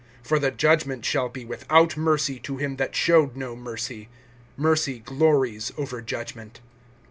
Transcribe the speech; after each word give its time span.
(13)For 0.23 0.41
the 0.41 0.49
judgment 0.49 1.05
shall 1.05 1.29
be 1.29 1.45
without 1.45 1.95
mercy, 1.95 2.39
to 2.39 2.57
him 2.57 2.77
that 2.77 2.95
showed 2.95 3.35
no 3.37 3.55
mercy. 3.55 4.09
Mercy 4.57 4.97
glories 4.97 5.71
over 5.77 6.01
judgment. 6.01 6.59